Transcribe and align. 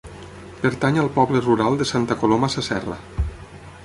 Pertany 0.61 0.97
al 1.01 1.09
poble 1.17 1.43
rural 1.45 1.77
de 1.81 1.87
Santa 1.91 2.17
Coloma 2.23 2.49
Sasserra. 2.55 2.97